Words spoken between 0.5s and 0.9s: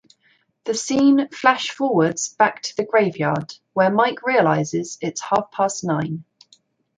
The